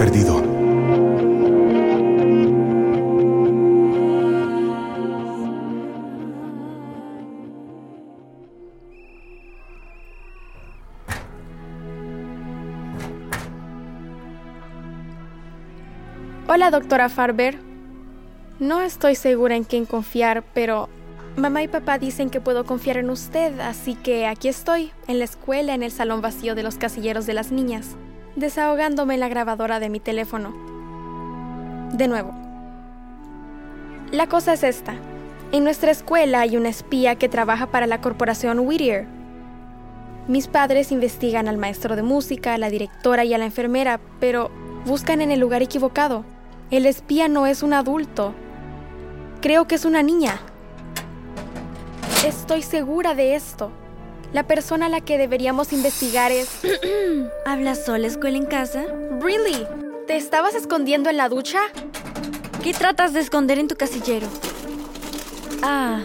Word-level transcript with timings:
Perdido. 0.00 0.34
Hola, 16.48 16.70
doctora 16.70 17.10
Farber. 17.10 17.58
No 18.58 18.80
estoy 18.80 19.14
segura 19.14 19.54
en 19.54 19.64
quién 19.64 19.84
confiar, 19.84 20.42
pero 20.54 20.88
mamá 21.36 21.62
y 21.62 21.68
papá 21.68 21.98
dicen 21.98 22.30
que 22.30 22.40
puedo 22.40 22.64
confiar 22.64 22.96
en 22.96 23.10
usted, 23.10 23.60
así 23.60 23.96
que 23.96 24.26
aquí 24.26 24.48
estoy, 24.48 24.92
en 25.08 25.18
la 25.18 25.26
escuela, 25.26 25.74
en 25.74 25.82
el 25.82 25.90
salón 25.90 26.22
vacío 26.22 26.54
de 26.54 26.62
los 26.62 26.76
casilleros 26.76 27.26
de 27.26 27.34
las 27.34 27.52
niñas, 27.52 27.96
desahogándome 28.36 29.18
la 29.18 29.28
grabadora 29.28 29.80
de 29.80 29.88
mi 29.88 30.00
teléfono. 30.00 30.54
De 31.92 32.08
nuevo. 32.08 32.32
La 34.12 34.28
cosa 34.28 34.52
es 34.52 34.62
esta. 34.62 34.94
En 35.52 35.64
nuestra 35.64 35.90
escuela 35.90 36.40
hay 36.40 36.56
una 36.56 36.68
espía 36.68 37.16
que 37.16 37.28
trabaja 37.28 37.66
para 37.66 37.86
la 37.86 38.00
corporación 38.00 38.60
Whittier. 38.60 39.06
Mis 40.28 40.46
padres 40.46 40.92
investigan 40.92 41.48
al 41.48 41.58
maestro 41.58 41.96
de 41.96 42.02
música, 42.02 42.54
a 42.54 42.58
la 42.58 42.70
directora 42.70 43.24
y 43.24 43.34
a 43.34 43.38
la 43.38 43.46
enfermera, 43.46 44.00
pero 44.20 44.50
buscan 44.86 45.20
en 45.20 45.30
el 45.30 45.40
lugar 45.40 45.62
equivocado. 45.62 46.24
El 46.70 46.86
espía 46.86 47.28
no 47.28 47.46
es 47.46 47.62
un 47.64 47.72
adulto. 47.72 48.32
Creo 49.40 49.66
que 49.66 49.74
es 49.74 49.84
una 49.84 50.02
niña. 50.02 50.40
Estoy 52.24 52.62
segura 52.62 53.14
de 53.14 53.34
esto. 53.34 53.72
La 54.32 54.44
persona 54.46 54.86
a 54.86 54.88
la 54.88 55.00
que 55.00 55.18
deberíamos 55.18 55.72
investigar 55.72 56.30
es... 56.30 56.48
¿Hablas 57.44 57.84
sola 57.84 58.06
escuela 58.06 58.36
en 58.36 58.46
casa? 58.46 58.84
¿Really? 59.20 59.66
¿Te 60.06 60.16
estabas 60.16 60.54
escondiendo 60.54 61.10
en 61.10 61.16
la 61.16 61.28
ducha? 61.28 61.58
¿Qué 62.62 62.72
tratas 62.72 63.12
de 63.12 63.20
esconder 63.20 63.58
en 63.58 63.66
tu 63.66 63.74
casillero? 63.74 64.28
Ah, 65.62 66.00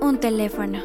un 0.00 0.18
teléfono. 0.18 0.82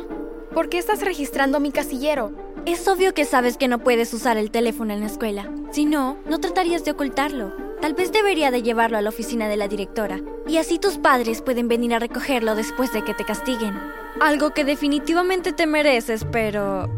¿Por 0.54 0.70
qué 0.70 0.80
estás 0.80 1.02
registrando 1.02 1.60
mi 1.60 1.72
casillero? 1.72 2.32
Es 2.66 2.88
obvio 2.88 3.14
que 3.14 3.26
sabes 3.26 3.58
que 3.58 3.68
no 3.68 3.80
puedes 3.80 4.12
usar 4.14 4.38
el 4.38 4.50
teléfono 4.50 4.92
en 4.92 5.02
la 5.02 5.06
escuela. 5.06 5.52
Si 5.72 5.86
no, 5.86 6.18
no 6.26 6.40
tratarías 6.40 6.84
de 6.86 6.92
ocultarlo. 6.92 7.69
Tal 7.82 7.94
vez 7.94 8.12
debería 8.12 8.52
de 8.52 8.62
llevarlo 8.62 8.98
a 8.98 9.02
la 9.02 9.10
oficina 9.10 9.48
de 9.48 9.56
la 9.56 9.70
directora. 9.70 10.20
Y 10.48 10.58
así 10.58 10.80
tus 10.80 10.98
padres 10.98 11.42
pueden 11.42 11.68
venir 11.68 11.94
a 11.94 12.00
recogerlo 12.00 12.56
después 12.56 12.92
de 12.92 13.04
que 13.04 13.14
te 13.14 13.24
castiguen. 13.24 13.80
Algo 14.20 14.50
que 14.52 14.66
definitivamente 14.66 15.54
te 15.54 15.66
mereces, 15.66 16.26
pero... 16.30 16.90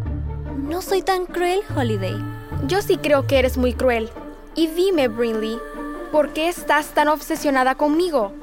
No 0.57 0.81
soy 0.81 1.01
tan 1.01 1.25
cruel, 1.25 1.61
Holiday. 1.75 2.15
Yo 2.65 2.81
sí 2.81 2.97
creo 2.97 3.27
que 3.27 3.39
eres 3.39 3.57
muy 3.57 3.73
cruel. 3.73 4.09
Y 4.55 4.67
dime, 4.67 5.07
Brinley, 5.07 5.59
¿por 6.11 6.33
qué 6.33 6.49
estás 6.49 6.87
tan 6.93 7.09
obsesionada 7.09 7.75
conmigo? 7.75 8.33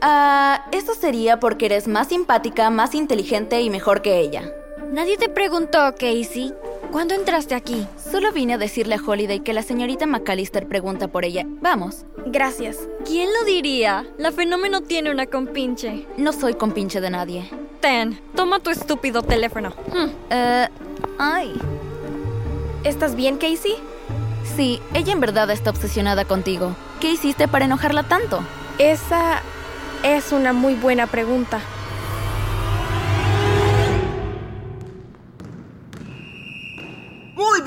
Ah, 0.00 0.66
eso 0.72 0.94
sería 0.94 1.38
porque 1.38 1.66
eres 1.66 1.86
más 1.86 2.08
simpática, 2.08 2.70
más 2.70 2.94
inteligente 2.94 3.60
y 3.60 3.70
mejor 3.70 4.02
que 4.02 4.18
ella. 4.18 4.50
Nadie 4.90 5.16
te 5.16 5.28
preguntó, 5.28 5.78
Casey. 5.92 6.52
¿Cuándo 6.92 7.14
entraste 7.14 7.54
aquí? 7.54 7.86
Solo 7.96 8.32
vine 8.32 8.52
a 8.52 8.58
decirle 8.58 8.96
a 8.96 9.00
Holiday 9.02 9.40
que 9.40 9.54
la 9.54 9.62
señorita 9.62 10.06
McAllister 10.06 10.68
pregunta 10.68 11.08
por 11.08 11.24
ella. 11.24 11.46
Vamos. 11.62 12.04
Gracias. 12.26 12.76
¿Quién 13.06 13.30
lo 13.32 13.46
diría? 13.46 14.04
La 14.18 14.30
fenómeno 14.30 14.82
tiene 14.82 15.10
una 15.10 15.24
compinche. 15.24 16.06
No 16.18 16.34
soy 16.34 16.52
compinche 16.52 17.00
de 17.00 17.08
nadie. 17.08 17.48
Ten, 17.80 18.20
toma 18.36 18.60
tu 18.60 18.68
estúpido 18.68 19.22
teléfono. 19.22 19.70
Hmm, 19.70 20.10
eh, 20.28 20.68
ay. 21.18 21.54
¿Estás 22.84 23.16
bien, 23.16 23.38
Casey? 23.38 23.76
Sí, 24.54 24.78
ella 24.92 25.14
en 25.14 25.20
verdad 25.20 25.50
está 25.50 25.70
obsesionada 25.70 26.26
contigo. 26.26 26.76
¿Qué 27.00 27.10
hiciste 27.12 27.48
para 27.48 27.64
enojarla 27.64 28.02
tanto? 28.02 28.44
Esa 28.76 29.40
es 30.02 30.30
una 30.30 30.52
muy 30.52 30.74
buena 30.74 31.06
pregunta. 31.06 31.58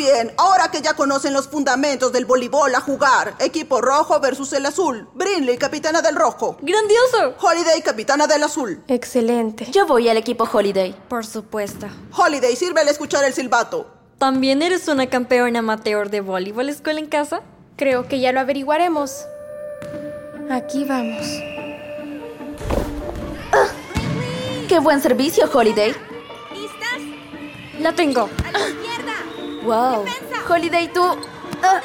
Bien, 0.06 0.34
ahora 0.38 0.70
que 0.70 0.82
ya 0.82 0.94
conocen 0.94 1.34
los 1.34 1.48
fundamentos 1.48 2.12
del 2.12 2.26
voleibol 2.26 2.74
a 2.76 2.82
jugar, 2.82 3.36
equipo 3.40 3.82
rojo 3.82 4.20
versus 4.20 4.54
el 4.54 4.66
azul. 4.66 5.08
Brinley, 5.14 5.58
capitana 5.58 6.02
del 6.02 6.16
rojo. 6.16 6.58
¡Grandioso! 6.62 7.36
Holiday, 7.42 7.82
capitana 7.82 8.28
del 8.28 8.44
azul. 8.44 8.84
Excelente. 8.88 9.66
Yo 9.72 9.88
voy 9.88 10.10
al 10.10 10.18
equipo 10.18 10.48
Holiday. 10.52 10.96
Por 11.08 11.26
supuesto. 11.26 11.88
Holiday, 12.16 12.56
sirve 12.56 12.82
al 12.82 12.88
escuchar 12.88 13.24
el 13.24 13.34
silbato. 13.34 13.88
¿También 14.20 14.62
eres 14.62 14.88
una 14.88 15.08
campeona 15.08 15.60
amateur 15.60 16.10
de 16.10 16.22
voleibol 16.22 16.70
escuela 16.70 17.00
en 17.00 17.08
casa? 17.08 17.42
Creo 17.76 18.08
que 18.08 18.20
ya 18.20 18.32
lo 18.32 18.40
averiguaremos. 18.40 19.26
Aquí 20.50 20.86
vamos. 20.86 21.26
¡Qué 24.70 24.80
buen 24.80 25.02
servicio, 25.02 25.50
Holiday! 25.52 25.96
¿Listas? 26.54 27.80
La 27.80 27.94
tengo. 27.94 28.30
¡A 28.46 28.52
la 28.52 28.60
izquierda! 28.60 28.85
¡Wow! 29.66 30.04
Defensa. 30.06 30.54
Holiday, 30.54 30.88
tú... 30.94 31.04
ah. 31.64 31.82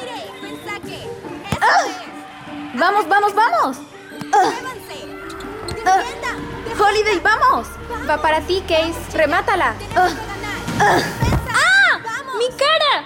¡Vamos, 2.75 3.07
vamos, 3.07 3.35
vamos! 3.35 3.77
Ah, 4.33 4.51
Defienda. 5.97 6.83
¡Holiday, 6.83 7.19
vamos! 7.19 7.67
Va 8.09 8.21
para 8.21 8.39
ti, 8.41 8.63
Case. 8.67 8.93
Remátala. 9.17 9.73
Tenemos 9.79 10.11
que 10.11 10.17
ganar. 10.17 10.99
Defensa. 11.17 12.01
¡Vamos! 12.05 12.35
¡Mi 12.37 12.47
cara! 12.55 13.05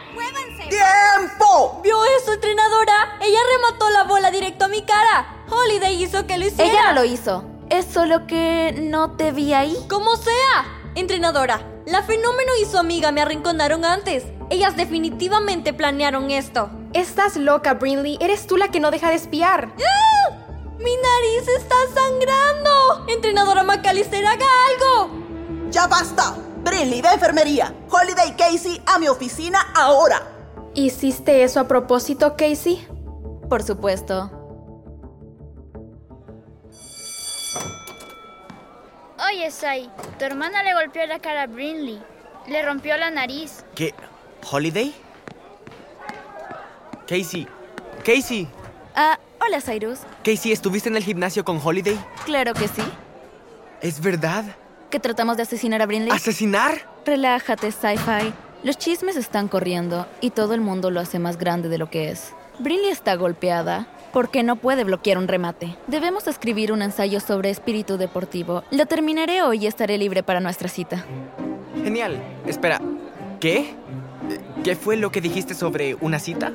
¡Tiempo! 0.70 1.80
¿Vio 1.84 1.98
eso, 2.20 2.34
entrenadora? 2.34 3.18
Ella 3.22 3.40
remató 3.56 3.90
la 3.92 4.04
bola 4.04 4.30
directo 4.32 4.66
a 4.66 4.68
mi 4.68 4.82
cara. 4.84 5.44
Holiday 5.50 6.04
hizo 6.04 6.28
que 6.28 6.38
lo 6.38 6.46
hiciera. 6.48 6.72
Ella 6.72 6.88
no 6.88 6.94
lo 7.02 7.06
hizo. 7.06 7.46
Es 7.70 7.86
solo 7.86 8.28
que 8.28 8.76
no 8.78 9.12
te 9.12 9.32
vi 9.32 9.54
ahí. 9.54 9.78
Como 9.90 10.16
sea. 10.16 10.66
Entrenadora, 10.96 11.62
la 11.86 12.04
fenómeno 12.04 12.52
y 12.62 12.66
su 12.66 12.78
amiga 12.78 13.12
me 13.12 13.22
arrinconaron 13.22 13.84
antes. 13.86 14.24
Ellas 14.50 14.76
definitivamente 14.76 15.74
planearon 15.74 16.30
esto. 16.32 16.70
Estás 16.94 17.36
loca, 17.36 17.74
Brinley. 17.74 18.18
Eres 18.22 18.48
tú 18.48 18.58
la 18.58 18.70
que 18.70 18.80
no 18.80 18.92
deja 18.92 19.10
de 19.10 19.16
espiar. 19.16 19.74
¡Ah! 19.78 20.36
¡Mi 20.78 20.96
nariz 20.96 21.48
está 21.58 21.76
sangrando! 21.94 23.08
Entrenadora 23.08 23.64
McAllister, 23.64 24.26
haga 24.26 24.46
algo. 24.70 25.70
¡Ya 25.72 25.88
basta! 25.88 26.36
Brinley, 26.64 27.02
de 27.02 27.10
enfermería. 27.10 27.74
Holiday 27.90 28.30
y 28.30 28.34
Casey 28.34 28.82
a 28.86 29.00
mi 29.00 29.08
oficina 29.08 29.60
ahora. 29.76 30.22
¿Hiciste 30.74 31.44
eso 31.44 31.60
a 31.60 31.68
propósito, 31.68 32.36
Casey? 32.38 32.88
Por 33.50 33.64
supuesto. 33.64 34.32
Oye, 39.28 39.50
Sai, 39.50 39.90
tu 40.20 40.26
hermana 40.26 40.62
le 40.64 40.74
golpeó 40.74 41.06
la 41.08 41.20
cara 41.20 41.44
a 41.44 41.48
Brinley. 41.48 42.02
Le 42.48 42.62
rompió 42.62 42.96
la 42.98 43.10
nariz. 43.10 43.64
¿Qué? 43.74 43.94
¿Holiday? 44.50 44.94
Casey. 47.08 47.48
Casey. 48.04 48.48
Ah, 48.96 49.18
hola, 49.40 49.60
Cyrus. 49.60 50.00
Casey, 50.24 50.52
¿estuviste 50.52 50.90
en 50.90 50.98
el 50.98 51.04
gimnasio 51.04 51.44
con 51.44 51.60
Holiday? 51.64 51.98
Claro 52.26 52.54
que 52.54 52.68
sí. 52.68 52.84
¿Es 53.82 54.00
verdad? 54.00 54.46
¿Que 54.92 55.00
tratamos 55.00 55.38
de 55.38 55.44
asesinar 55.44 55.82
a 55.82 55.88
Brinley? 55.88 56.12
¿Asesinar? 56.12 56.88
Relájate, 57.06 57.72
Sci-Fi. 57.72 58.34
Los 58.64 58.78
chismes 58.78 59.16
están 59.16 59.48
corriendo 59.48 60.08
y 60.22 60.30
todo 60.30 60.54
el 60.54 60.62
mundo 60.62 60.92
lo 60.92 61.00
hace 61.00 61.18
más 61.18 61.38
grande 61.38 61.68
de 61.68 61.78
lo 61.78 61.90
que 61.90 62.10
es. 62.10 62.34
Brinley 62.60 62.90
está 62.90 63.16
golpeada 63.16 63.88
porque 64.14 64.44
no 64.44 64.56
puede 64.58 64.84
bloquear 64.84 65.18
un 65.18 65.28
remate. 65.28 65.76
Debemos 65.88 66.28
escribir 66.28 66.72
un 66.72 66.82
ensayo 66.82 67.20
sobre 67.20 67.50
espíritu 67.50 67.98
deportivo. 67.98 68.64
Lo 68.72 68.86
terminaré 68.86 69.42
hoy 69.42 69.64
y 69.64 69.68
estaré 69.68 69.98
libre 69.98 70.24
para 70.24 70.40
nuestra 70.40 70.70
cita. 70.70 71.04
Genial. 71.84 72.22
Espera. 72.46 72.80
¿Qué? 73.40 73.76
¿Qué 74.64 74.76
fue 74.76 74.98
lo 74.98 75.12
que 75.12 75.22
dijiste 75.22 75.54
sobre 75.54 75.96
una 75.96 76.20
cita? 76.20 76.52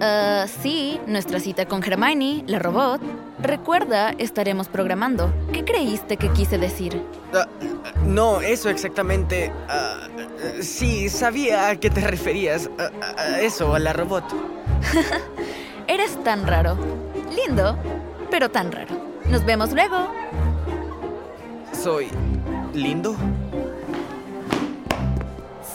Ah, 0.00 0.46
sí, 0.62 1.00
nuestra 1.06 1.40
cita 1.40 1.66
con 1.66 1.82
Hermione, 1.82 2.44
la 2.46 2.58
robot. 2.58 3.00
Recuerda, 3.38 4.10
estaremos 4.18 4.68
programando. 4.68 5.32
¿Qué 5.52 5.64
creíste 5.64 6.16
que 6.16 6.30
quise 6.32 6.58
decir? 6.58 7.02
Ah, 7.34 7.46
no, 8.04 8.40
eso 8.40 8.68
exactamente. 8.70 9.52
ah, 9.68 10.08
sí, 10.60 11.08
sabía 11.08 11.68
a 11.68 11.76
qué 11.76 11.90
te 11.90 12.00
referías. 12.00 12.68
Eso, 13.40 13.74
a 13.74 13.78
la 13.78 13.92
robot. 13.92 14.24
Eres 15.86 16.22
tan 16.24 16.46
raro. 16.46 16.76
Lindo, 17.34 17.76
pero 18.30 18.50
tan 18.50 18.72
raro. 18.72 18.96
Nos 19.30 19.44
vemos 19.44 19.72
luego. 19.72 20.08
Soy 21.72 22.08
lindo. 22.74 23.14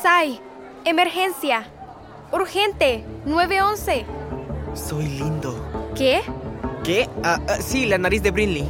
Sai, 0.01 0.41
emergencia. 0.85 1.63
Urgente, 2.31 3.03
911. 3.25 4.05
Soy 4.73 5.05
lindo. 5.05 5.55
¿Qué? 5.95 6.21
¿Qué? 6.83 7.09
Ah, 7.23 7.39
ah, 7.47 7.57
sí, 7.59 7.85
la 7.85 7.97
nariz 7.97 8.23
de 8.23 8.31
Brinley. 8.31 8.65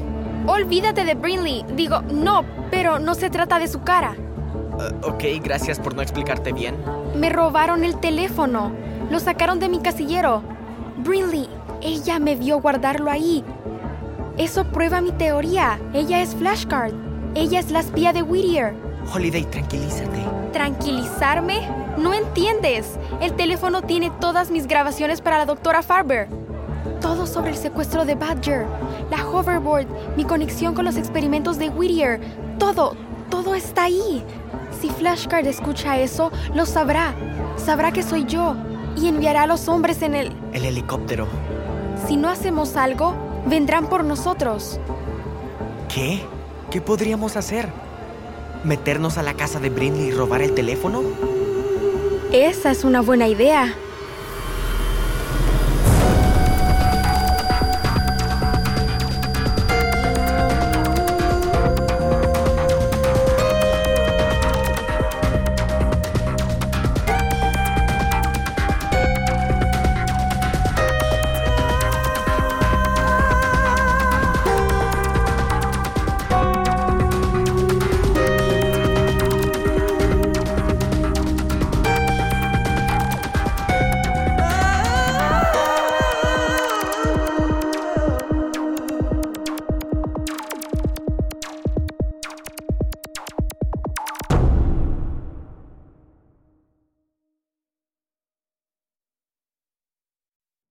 Olvídate 0.47 1.05
de 1.05 1.13
Brinley. 1.15 1.63
Digo, 1.75 2.01
no, 2.01 2.43
pero 2.71 2.99
no 2.99 3.15
se 3.15 3.29
trata 3.29 3.59
de 3.59 3.67
su 3.67 3.83
cara. 3.83 4.15
Ah, 4.79 4.91
ok, 5.03 5.23
gracias 5.43 5.79
por 5.79 5.95
no 5.95 6.01
explicarte 6.01 6.51
bien. 6.51 6.75
Me 7.15 7.29
robaron 7.29 7.83
el 7.83 7.99
teléfono. 7.99 8.71
Lo 9.09 9.19
sacaron 9.19 9.59
de 9.59 9.69
mi 9.69 9.79
casillero. 9.79 10.41
Brinley, 10.97 11.47
ella 11.81 12.19
me 12.19 12.35
vio 12.35 12.59
guardarlo 12.59 13.11
ahí. 13.11 13.43
Eso 14.37 14.65
prueba 14.65 15.01
mi 15.01 15.11
teoría. 15.11 15.79
Ella 15.93 16.21
es 16.21 16.35
Flashcard. 16.35 16.93
Ella 17.35 17.59
es 17.59 17.71
la 17.71 17.79
espía 17.81 18.11
de 18.11 18.23
Whittier. 18.23 18.73
Holiday, 19.13 19.43
tranquilízate. 19.43 20.25
¿Tranquilizarme? 20.53 21.67
No 21.97 22.13
entiendes. 22.13 22.97
El 23.19 23.33
teléfono 23.33 23.81
tiene 23.81 24.09
todas 24.21 24.51
mis 24.51 24.67
grabaciones 24.67 25.21
para 25.21 25.37
la 25.37 25.45
doctora 25.45 25.83
Farber. 25.83 26.29
Todo 27.01 27.27
sobre 27.27 27.51
el 27.51 27.57
secuestro 27.57 28.05
de 28.05 28.15
Badger, 28.15 28.65
la 29.09 29.27
hoverboard, 29.27 29.87
mi 30.15 30.23
conexión 30.23 30.73
con 30.73 30.85
los 30.85 30.95
experimentos 30.95 31.57
de 31.57 31.69
Whittier. 31.69 32.21
Todo, 32.57 32.95
todo 33.29 33.55
está 33.55 33.83
ahí. 33.83 34.23
Si 34.79 34.89
Flashcard 34.89 35.45
escucha 35.47 35.99
eso, 35.99 36.31
lo 36.53 36.65
sabrá. 36.65 37.13
Sabrá 37.57 37.91
que 37.91 38.03
soy 38.03 38.25
yo 38.25 38.55
y 38.95 39.07
enviará 39.07 39.43
a 39.43 39.47
los 39.47 39.67
hombres 39.67 40.01
en 40.03 40.15
el... 40.15 40.31
El 40.53 40.65
helicóptero. 40.65 41.27
Si 42.07 42.17
no 42.17 42.29
hacemos 42.29 42.77
algo, 42.77 43.15
vendrán 43.45 43.87
por 43.87 44.05
nosotros. 44.05 44.79
¿Qué? 45.93 46.21
¿Qué 46.69 46.81
podríamos 46.81 47.35
hacer? 47.35 47.67
¿Meternos 48.63 49.17
a 49.17 49.23
la 49.23 49.33
casa 49.33 49.59
de 49.59 49.69
Brinley 49.69 50.09
y 50.09 50.11
robar 50.11 50.41
el 50.41 50.53
teléfono? 50.53 51.01
Esa 52.31 52.71
es 52.71 52.83
una 52.83 53.01
buena 53.01 53.27
idea. 53.27 53.75